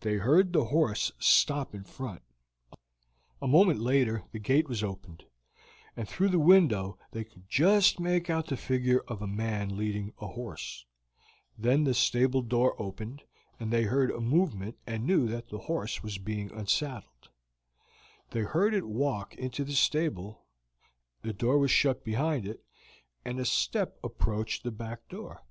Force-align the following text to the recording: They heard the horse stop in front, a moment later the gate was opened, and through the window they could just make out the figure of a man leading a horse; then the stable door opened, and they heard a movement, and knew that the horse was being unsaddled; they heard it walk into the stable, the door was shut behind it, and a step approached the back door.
They 0.00 0.16
heard 0.16 0.52
the 0.52 0.66
horse 0.66 1.12
stop 1.18 1.74
in 1.74 1.84
front, 1.84 2.20
a 3.40 3.46
moment 3.48 3.80
later 3.80 4.24
the 4.30 4.38
gate 4.38 4.68
was 4.68 4.84
opened, 4.84 5.24
and 5.96 6.06
through 6.06 6.28
the 6.28 6.38
window 6.38 6.98
they 7.12 7.24
could 7.24 7.48
just 7.48 7.98
make 7.98 8.28
out 8.28 8.48
the 8.48 8.58
figure 8.58 9.02
of 9.08 9.22
a 9.22 9.26
man 9.26 9.74
leading 9.78 10.12
a 10.20 10.26
horse; 10.26 10.84
then 11.56 11.84
the 11.84 11.94
stable 11.94 12.42
door 12.42 12.74
opened, 12.78 13.22
and 13.58 13.72
they 13.72 13.84
heard 13.84 14.10
a 14.10 14.20
movement, 14.20 14.76
and 14.86 15.06
knew 15.06 15.26
that 15.28 15.48
the 15.48 15.60
horse 15.60 16.02
was 16.02 16.18
being 16.18 16.52
unsaddled; 16.52 17.30
they 18.32 18.40
heard 18.42 18.74
it 18.74 18.86
walk 18.86 19.34
into 19.36 19.64
the 19.64 19.72
stable, 19.72 20.44
the 21.22 21.32
door 21.32 21.56
was 21.56 21.70
shut 21.70 22.04
behind 22.04 22.46
it, 22.46 22.62
and 23.24 23.40
a 23.40 23.46
step 23.46 23.98
approached 24.04 24.64
the 24.64 24.70
back 24.70 25.08
door. 25.08 25.44